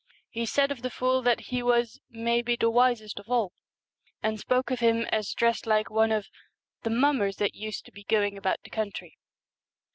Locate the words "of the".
0.71-0.89, 6.11-6.89